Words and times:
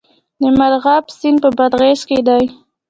د 0.41 0.43
مرغاب 0.59 1.03
سیند 1.17 1.37
په 1.43 1.49
بادغیس 1.57 2.01
کې 2.09 2.19
دی 2.27 2.43